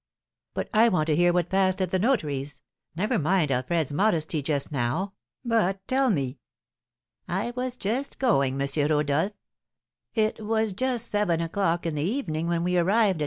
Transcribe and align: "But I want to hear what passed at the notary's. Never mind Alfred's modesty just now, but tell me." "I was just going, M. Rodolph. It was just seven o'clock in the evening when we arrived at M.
"But 0.55 0.67
I 0.73 0.89
want 0.89 1.05
to 1.05 1.15
hear 1.15 1.31
what 1.31 1.47
passed 1.47 1.79
at 1.79 1.91
the 1.91 1.99
notary's. 1.99 2.63
Never 2.95 3.19
mind 3.19 3.51
Alfred's 3.51 3.93
modesty 3.93 4.41
just 4.41 4.71
now, 4.71 5.13
but 5.45 5.87
tell 5.87 6.09
me." 6.09 6.39
"I 7.27 7.51
was 7.55 7.77
just 7.77 8.17
going, 8.17 8.59
M. 8.59 8.67
Rodolph. 8.89 9.33
It 10.15 10.43
was 10.43 10.73
just 10.73 11.11
seven 11.11 11.39
o'clock 11.39 11.85
in 11.85 11.93
the 11.93 12.01
evening 12.01 12.47
when 12.47 12.63
we 12.63 12.79
arrived 12.79 13.09
at 13.11 13.15
M. 13.17 13.19